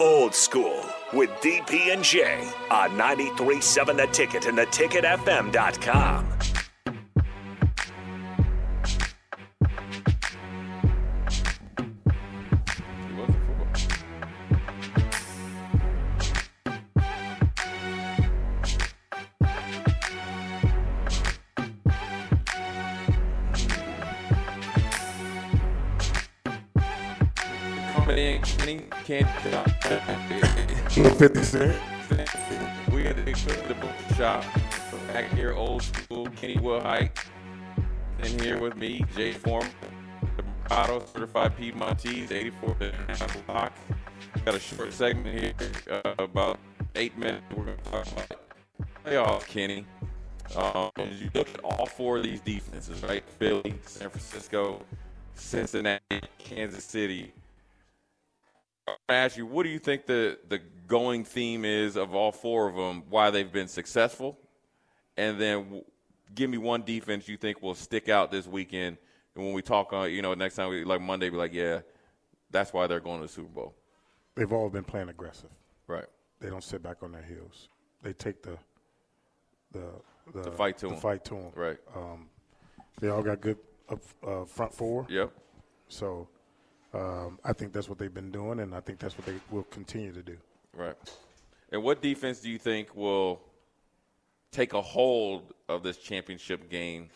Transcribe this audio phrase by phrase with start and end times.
[0.00, 6.53] Old School with DP and J on 93.7 The Ticket and theticketfm.com.
[28.14, 28.40] In,
[29.04, 29.28] can't.
[31.18, 31.76] 50 Cent.
[32.92, 34.44] We had to go to the book shop.
[35.08, 37.10] Back here, old school, Kenny Wilhite.
[38.20, 39.66] And here with me, Jay Form,
[40.36, 43.72] the Mercado Certified Piedmontese, 84 and a half block.
[44.44, 45.54] Got a short segment here,
[45.90, 46.60] uh, about
[46.94, 47.42] eight minutes.
[47.56, 48.40] We're going to talk about
[49.04, 49.86] playoffs, Kenny.
[50.54, 53.24] Um, you look at all four of these defenses, right?
[53.40, 54.82] Philly, San Francisco,
[55.34, 57.32] Cincinnati, Kansas City.
[58.86, 62.68] Gonna ask you, what do you think the the going theme is of all four
[62.68, 63.02] of them?
[63.08, 64.38] Why they've been successful,
[65.16, 65.84] and then w-
[66.34, 68.98] give me one defense you think will stick out this weekend.
[69.34, 71.80] And when we talk on, you know, next time we like Monday, be like, yeah,
[72.50, 73.74] that's why they're going to the Super Bowl,
[74.34, 75.50] They've all been playing aggressive.
[75.86, 76.06] right?
[76.40, 77.68] They don't sit back on their heels.
[78.02, 78.58] They take the
[79.72, 79.86] the
[80.32, 81.00] the, The fight to the 'em.
[81.00, 81.52] fight to 'em.
[81.54, 81.78] Right.
[81.96, 82.28] Um,
[83.00, 85.06] they all got good up, uh, front four.
[85.08, 85.32] Yep.
[85.88, 86.28] So
[86.94, 89.64] um, I think that's what they've been doing, and I think that's what they will
[89.64, 90.36] continue to do.
[90.76, 90.94] Right.
[91.72, 93.40] And what defense do you think will
[94.52, 97.10] take a hold of this championship game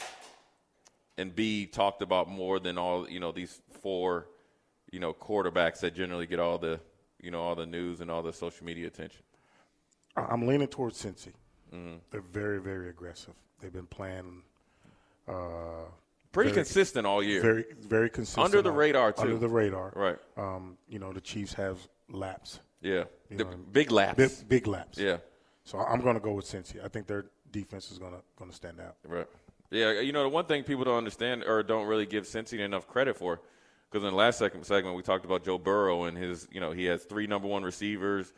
[1.17, 4.27] and be talked about more than all you know these four,
[4.91, 6.81] you know, quarterbacks that generally get all the
[7.21, 9.23] you know all the news and all the social media attention?
[10.17, 11.33] I'm leaning towards Cincy.
[11.73, 11.97] Mm-hmm.
[12.11, 13.35] They're very, very aggressive.
[13.61, 14.43] They've been playing
[15.29, 15.85] uh,
[16.33, 17.41] Pretty Very- consistent all year.
[17.41, 18.45] very, very consistent.
[18.45, 19.23] Under the on- radar, too.
[19.23, 19.93] Under the radar.
[19.97, 20.19] Right.
[20.37, 21.79] Um, you know, the Chiefs have
[22.11, 23.05] laps, yeah.
[23.31, 24.17] You The know, big laps.
[24.17, 24.99] big, big laps.
[24.99, 25.19] Yeah.
[25.65, 26.83] So I'm going to go with Cincy.
[26.85, 28.97] I think their defense is going to going to stand out.
[29.07, 29.27] Right.
[29.71, 32.87] Yeah, you know the one thing people don't understand or don't really give Cincy enough
[32.89, 33.41] credit for,
[33.91, 36.73] because in the last second segment we talked about Joe Burrow and his, you know,
[36.73, 38.33] he has three number one receivers,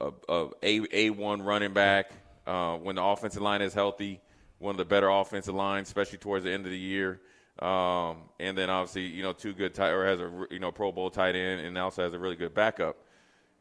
[0.00, 2.10] a a a one running back.
[2.46, 4.20] Uh, when the offensive line is healthy,
[4.58, 7.20] one of the better offensive lines, especially towards the end of the year.
[7.58, 10.92] Um, and then obviously, you know, two good tight or has a you know Pro
[10.92, 12.96] Bowl tight end and also has a really good backup.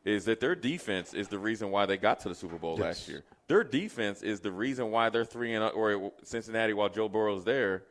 [0.03, 3.07] Is that their defense is the reason why they got to the Super Bowl last
[3.07, 3.23] year?
[3.47, 7.83] Their defense is the reason why they're three and or Cincinnati while Joe Burrow's there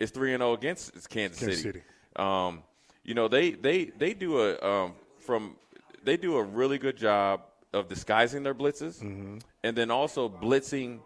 [0.00, 1.56] is three and zero against Kansas, Kansas City.
[1.56, 1.82] City.
[2.16, 2.62] Um,
[3.04, 5.56] you know they they they do a um, from
[6.02, 9.38] they do a really good job of disguising their blitzes Mm-hmm.
[9.62, 11.00] and then also blitzing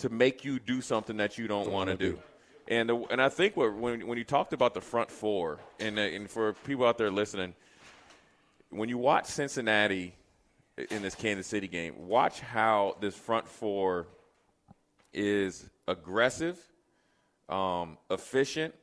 [0.00, 2.18] to make you do something that you don't want to do.
[2.68, 5.98] And the, and I think what, when when you talked about the front four and
[5.98, 7.54] uh, and for people out there listening,
[8.70, 10.14] when you watch Cincinnati
[10.90, 14.06] in this Kansas City game, watch how this front four
[15.12, 16.58] is aggressive,
[17.48, 18.74] um, efficient,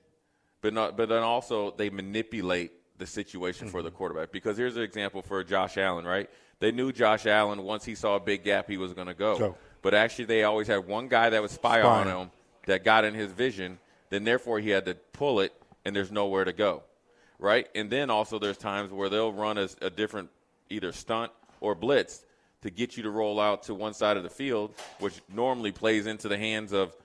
[0.61, 0.97] but not.
[0.97, 4.31] But then also they manipulate the situation for the quarterback.
[4.31, 6.29] Because here's an example for Josh Allen, right?
[6.59, 9.37] They knew Josh Allen once he saw a big gap, he was going to go.
[9.37, 9.55] Go.
[9.81, 12.31] But actually, they always had one guy that would spy, Spy on him.
[12.65, 13.79] that got in his vision.
[14.09, 15.53] Then therefore he had to pull it,
[15.85, 16.83] and there's nowhere to go,
[17.39, 17.67] right?
[17.75, 20.29] And then also there's times where they'll run a, a different
[20.69, 22.23] either stunt or blitz
[22.61, 26.07] to get you to roll out to one side of the field, which normally plays
[26.07, 26.95] into the hands of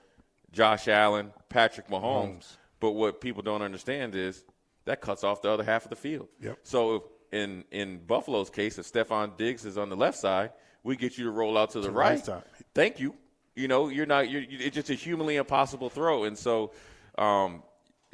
[0.51, 2.57] Josh Allen, Patrick Mahomes.
[2.79, 4.43] But what people don't understand is
[4.85, 6.27] that cuts off the other half of the field.
[6.41, 6.59] Yep.
[6.63, 10.51] So if in in Buffalo's case, if Stefon Diggs is on the left side,
[10.83, 12.27] we get you to roll out to the the right.
[12.27, 12.43] right.
[12.73, 13.15] Thank you.
[13.55, 14.29] You know, you're not.
[14.29, 16.71] You're, you- it's just a humanly impossible throw, and so
[17.17, 17.61] um,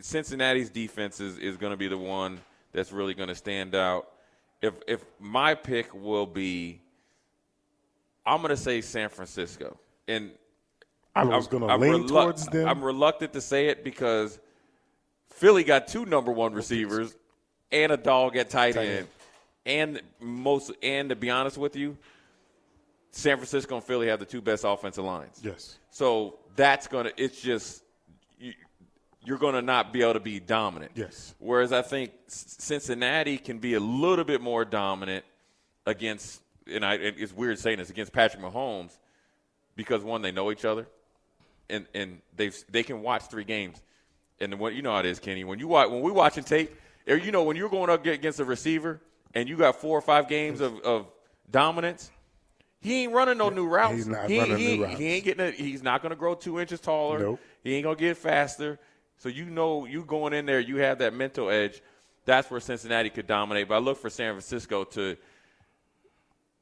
[0.01, 2.39] Cincinnati's defense is, is going to be the one
[2.73, 4.09] that's really going to stand out.
[4.61, 6.81] If if my pick will be,
[8.25, 9.77] I'm going to say San Francisco,
[10.07, 10.31] and
[11.15, 12.67] I was going to lean relu- towards them.
[12.67, 14.39] I'm reluctant to say it because
[15.29, 17.15] Philly got two number one receivers
[17.71, 18.97] and a dog at tight, Tight end.
[18.97, 19.07] end.
[19.65, 21.97] And most and to be honest with you,
[23.11, 25.39] San Francisco and Philly have the two best offensive lines.
[25.43, 25.77] yes.
[25.91, 27.83] So that's gonna it's just
[28.39, 28.53] you,
[29.23, 30.91] you're gonna not be able to be dominant.
[30.95, 31.33] Yes.
[31.39, 35.25] Whereas I think Cincinnati can be a little bit more dominant
[35.85, 36.41] against
[36.71, 38.97] and I it's weird saying this against Patrick Mahomes
[39.75, 40.87] because one they know each other
[41.69, 43.81] and and they've, they can watch three games.
[44.41, 45.43] And what you know how it is, Kenny.
[45.43, 46.73] When you watch when we watching tape,
[47.07, 49.01] or you know when you're going up against a receiver
[49.33, 51.07] and you got four or five games of, of
[51.51, 52.11] dominance,
[52.81, 53.95] he ain't running no new routes.
[53.95, 54.99] He's not he, running he, new routes.
[54.99, 55.45] He ain't getting.
[55.47, 57.19] A, he's not going to grow two inches taller.
[57.19, 57.39] Nope.
[57.63, 58.79] He ain't going to get faster.
[59.17, 61.81] So you know you going in there, you have that mental edge.
[62.25, 63.67] That's where Cincinnati could dominate.
[63.67, 65.17] But I look for San Francisco to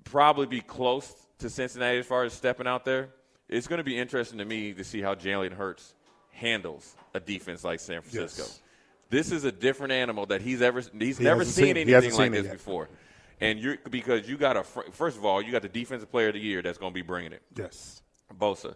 [0.04, 3.10] probably be close to Cincinnati as far as stepping out there.
[3.50, 5.94] It's going to be interesting to me to see how Jalen Hurts
[6.32, 8.44] handles a defense like San Francisco.
[8.44, 8.62] Yes.
[9.10, 12.14] This is a different animal that he's ever he's He never seen, seen- anything like
[12.14, 12.54] seen this yet.
[12.54, 12.90] before.
[13.40, 16.30] And you are because you got a first of all you got the defensive player
[16.30, 18.02] of the year that's going to be bringing it, Yes.
[18.40, 18.76] Bosa.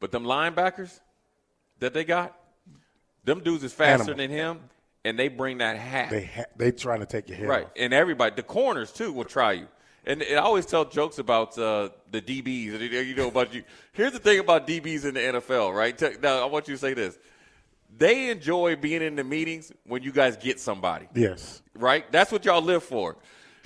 [0.00, 0.98] But them linebackers
[1.78, 2.36] that they got,
[3.24, 4.16] them dudes is faster Animal.
[4.16, 4.60] than him,
[5.04, 6.10] and they bring that hat.
[6.10, 7.70] They ha- they trying to take your head Right, off.
[7.76, 9.68] and everybody, the corners too, will try you.
[10.06, 12.80] And, and I always tell jokes about uh, the DBs.
[13.06, 13.62] You know about you.
[13.92, 16.20] Here's the thing about DBs in the NFL, right?
[16.22, 17.18] Now I want you to say this:
[17.96, 21.62] they enjoy being in the meetings when you guys get somebody, Yes.
[21.74, 22.10] right?
[22.10, 23.16] That's what y'all live for.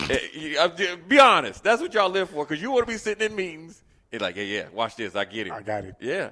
[0.01, 1.63] Eh, you- I'm just- Be honest.
[1.63, 3.83] That's what y'all live for because you want to be sitting in meetings
[4.13, 5.15] and like, yeah, yeah, watch this.
[5.17, 5.53] I get it.
[5.53, 5.95] I got it.
[6.01, 6.31] Yeah,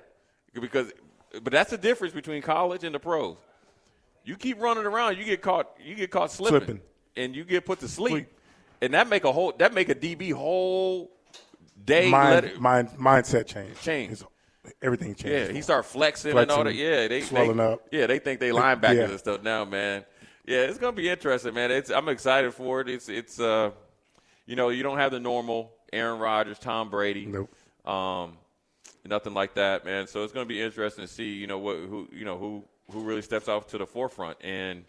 [0.61, 0.93] because,
[1.43, 3.37] but that's the difference between college and the pros.
[4.25, 5.69] You keep running around, you get caught.
[5.85, 6.81] You get caught slipping, Slipping.
[7.17, 8.27] and you get put to sleep, Sleep.
[8.81, 11.11] and that make a whole that make a DB whole
[11.85, 12.09] day.
[12.09, 13.81] Mind, mind, mindset change.
[13.81, 14.13] Change.
[14.13, 14.29] It's-
[14.81, 15.49] everything changed.
[15.49, 16.71] yeah, he start flexing, and all that.
[16.75, 17.81] Flexing, Yeah, they swelling they, up.
[17.91, 19.03] Yeah, they think they linebackers yeah.
[19.11, 20.05] and stuff now, man.
[20.45, 21.71] Yeah, it's gonna be interesting, man.
[21.71, 22.89] It's I'm excited for it.
[22.89, 23.71] It's it's uh,
[24.47, 27.27] you know, you don't have the normal Aaron Rodgers, Tom Brady.
[27.27, 27.55] Nope.
[27.87, 28.37] Um,
[29.05, 30.07] nothing like that, man.
[30.07, 32.65] So it's going to be interesting to see, you know, what who you know who
[32.91, 34.85] who really steps out to the forefront, and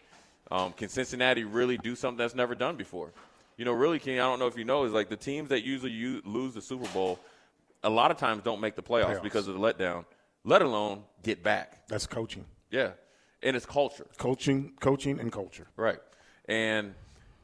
[0.50, 3.12] um, can Cincinnati really do something that's never done before?
[3.56, 4.18] You know, really, King.
[4.18, 6.60] I don't know if you know, is like the teams that usually u- lose the
[6.60, 7.20] Super Bowl,
[7.84, 9.22] a lot of times don't make the playoffs Playoffs.
[9.22, 10.04] because of the letdown,
[10.44, 11.86] let alone get back.
[11.86, 12.44] That's coaching.
[12.70, 12.90] Yeah,
[13.44, 14.06] and it's culture.
[14.18, 15.66] Coaching, coaching, and culture.
[15.76, 15.98] Right.
[16.46, 16.94] And,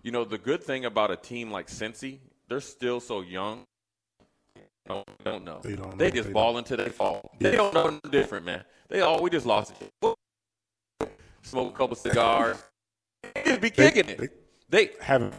[0.02, 2.18] you know, the good thing about a team like Cincy,
[2.48, 3.62] they're still so young.
[4.88, 5.60] Don't, don't know.
[5.62, 6.14] They don't They know.
[6.16, 7.30] just They ball until they fall.
[7.38, 8.64] They don't know nothing different, man.
[8.88, 9.92] They all, we just lost it.
[11.42, 12.56] Smoke a couple cigars.
[13.34, 14.36] They just be kicking they- it.
[14.68, 15.32] They, Having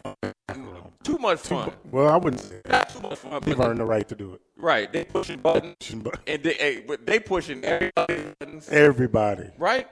[1.03, 1.71] too much fun.
[1.91, 2.71] well, I wouldn't say that.
[2.71, 3.41] Not too much fun.
[3.43, 4.41] they've earned the right to do it.
[4.57, 4.91] Right.
[4.91, 5.75] They pushing buttons.
[5.95, 8.69] But And they, hey, but they pushing everybody's buttons.
[8.69, 9.87] everybody Right?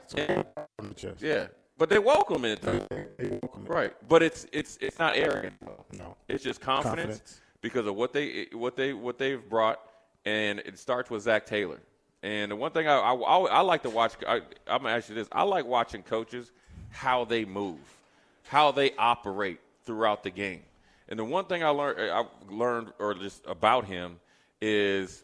[0.79, 1.47] On yeah.
[1.77, 2.61] But they welcome it.
[2.61, 2.85] though.
[3.17, 3.69] They welcome it.
[3.69, 3.93] Right.
[4.07, 5.85] But it's it's it's not arrogant though.
[5.97, 6.15] No.
[6.27, 7.41] It's just confidence, Confidence.
[7.61, 9.79] because of what they what they what they've brought,
[10.25, 11.79] and it starts with Zac Taylor.
[12.21, 15.07] And the one thing I I, I, I like to watch, I, I'm gonna ask
[15.09, 16.51] you this: I like watching coaches
[16.89, 17.79] how they move,
[18.47, 20.63] how they operate throughout the game.
[21.09, 24.19] And the one thing I learned eh, I learned or just about him
[24.61, 25.23] is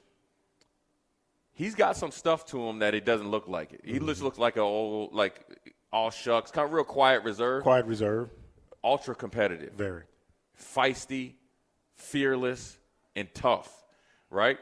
[1.54, 3.82] he's got some stuff to him that it doesn't look like it.
[3.86, 4.26] He just mm-hmm.
[4.26, 5.40] looks like a old like
[5.94, 7.64] all shucks, kind of real quiet, reserve.
[7.64, 8.30] Quiet reserve.
[8.84, 10.04] ultra competitive Very.
[10.60, 11.34] feisty,
[11.96, 12.78] fearless,
[13.16, 13.84] and tough,
[14.30, 14.58] right?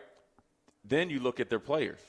[0.85, 1.99] Then you look at their players.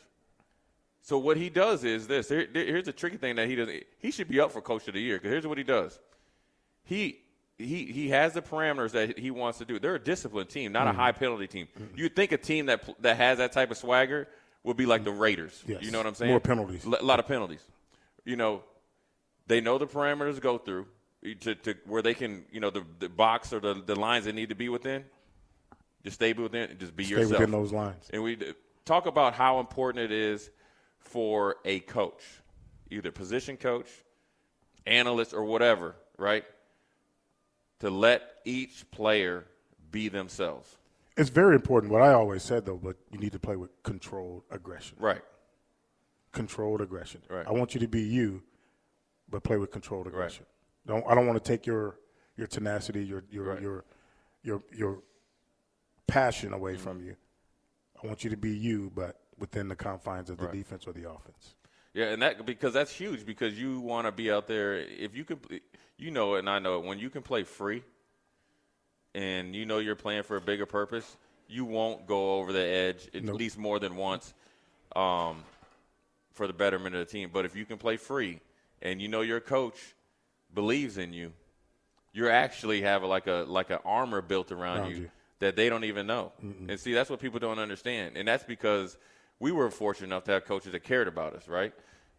[1.03, 2.29] So what he does is this.
[2.29, 3.69] Here- here's the tricky thing that he does.
[3.99, 6.01] He should be up for Coach of the Year because here's what he does.
[6.83, 7.24] He
[7.59, 9.79] he he has the parameters that he wants to do.
[9.79, 10.99] They're a disciplined team, not Mm-hmm.
[10.99, 11.69] a high penalty team.
[11.95, 14.29] You'd think a team that that has that type of swagger
[14.65, 15.63] would be like the Raiders.
[15.67, 15.83] Yes.
[15.83, 16.31] You know what I'm saying?
[16.31, 16.85] More penalties.
[16.85, 17.63] A lot of penalties.
[18.25, 18.63] You know,
[19.47, 20.87] they know the parameters go through
[21.41, 24.33] to, to where they can, you know, the, the box or the, the lines they
[24.33, 25.05] need to be within.
[26.03, 27.27] Just stay within and just be yourself.
[27.27, 27.41] Stay yourself.
[27.41, 28.11] within those lines.
[28.13, 28.39] And we
[28.87, 30.51] talk about how important it is
[30.99, 32.23] for a coach,
[32.91, 33.89] either position coach,
[34.87, 36.45] analyst, or whatever, right?
[37.85, 39.45] To let each player
[39.91, 40.79] be themselves.
[41.19, 41.93] It's very important.
[41.93, 44.97] What I always said though, but you need to play with controlled aggression.
[44.99, 45.21] Right.
[46.33, 47.21] Controlled aggression.
[47.29, 47.47] Right.
[47.47, 48.43] I want you to be you,
[49.29, 50.47] but play with controlled aggression.
[50.87, 51.99] Don't I don't want to take your
[52.39, 53.61] your tenacity, your your Right.
[53.61, 53.85] your
[54.43, 55.03] your your
[56.07, 56.83] passion away Mm-hmm.
[56.83, 57.17] from you.
[58.03, 60.55] I want you to be you, but within the confines of the Right.
[60.55, 61.55] defense or the offense.
[61.95, 64.75] Yeah, and that because that's huge because you want to be out there.
[64.75, 65.39] If you can,
[65.97, 66.85] you know it, and I know it.
[66.85, 67.85] When you can play free,
[69.15, 71.17] and you know you're playing for a bigger purpose,
[71.49, 73.37] you won't go over the edge at Nope.
[73.39, 74.35] least more than once,
[74.97, 75.45] um,
[76.33, 77.31] for the betterment of the team.
[77.33, 78.41] But if you can play free,
[78.83, 79.95] and you know your coach
[80.53, 81.33] believes in you,
[82.13, 85.11] you actually have like a like an armor built around, Around you, you.
[85.39, 86.33] that they don't even know.
[86.43, 88.99] And see, that's what people don't understand, and that's because
[89.41, 91.73] we were fortunate enough to have coaches that cared about us, right?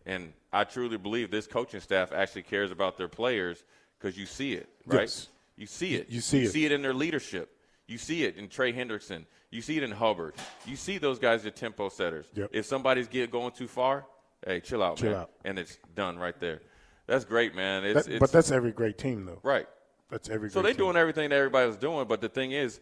[0.06, 3.64] And I truly believe this coaching staff actually cares about their players
[3.98, 5.02] because you see it, right?
[5.02, 5.30] Yes.
[5.58, 6.10] You see it.
[6.10, 6.42] You see it.
[6.44, 7.52] you see it in their leadership.
[7.88, 9.26] You see it in Trey Hendrickson.
[9.52, 10.36] You see it in Hubbard.
[10.66, 12.28] You see those guys are tempo setters.
[12.36, 12.50] Yep.
[12.52, 14.06] If somebody's get going too far,
[14.46, 15.22] hey, chill out, Chill man.
[15.22, 15.32] out.
[15.46, 16.62] And it's done right there.
[17.08, 17.86] That's great, man.
[17.86, 19.40] It's, That- it's but that's every great team though.
[19.44, 19.68] right.
[20.10, 22.80] That's every So they're doing everything that everybody was doing, but the thing is,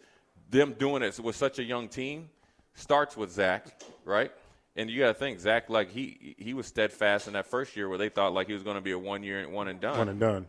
[0.50, 2.28] them doing it with such a young team
[2.74, 3.66] starts with Zac,
[4.04, 4.30] right?
[4.76, 7.88] And you got to think Zach, like he he was steadfast in that first year
[7.88, 9.80] where they thought like he was going to be a one year and one and
[9.80, 9.98] done.
[9.98, 10.46] one and done.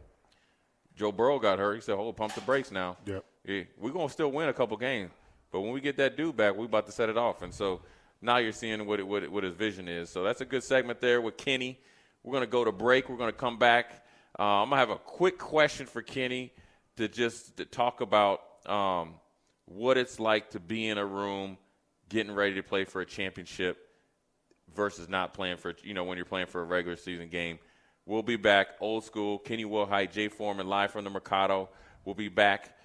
[0.96, 1.76] Joe Burrow got hurt.
[1.76, 2.98] He said, "Hold, pump the brakes now.
[3.06, 3.26] Yep.
[3.46, 5.12] Yeah, we're gonna still win a couple games,
[5.52, 7.44] But when we get that dude back, we're about to set it off.
[7.44, 7.82] And so
[8.22, 10.10] now you're seeing what, it, what, it, what his vision is.
[10.10, 11.80] So that's a good segment there with Kenny.
[12.24, 13.08] We're going to go to break.
[13.08, 14.04] We're going to come back.
[14.40, 16.52] Uh, I'm going to have a quick question for Kenny
[16.98, 19.14] to just to talk about um,
[19.66, 21.58] what it's like to be in a room
[22.10, 23.78] getting ready to play for a championship
[24.76, 27.60] versus not playing for, you know, when you're playing for a regular season game.
[28.06, 29.40] We'll be back old school.
[29.40, 31.70] Kenny Wilhite, Jay Foreman, live from the Mercado.
[32.04, 32.78] We'll be back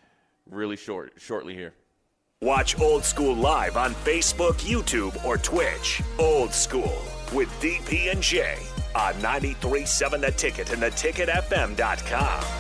[0.49, 1.75] really short shortly here.
[2.43, 6.01] Watch Old School live on Facebook, YouTube, or Twitch.
[6.19, 7.03] Old School
[7.35, 8.57] with DP and J
[8.95, 12.60] on 93.7 The Ticket and the theticketfm.com.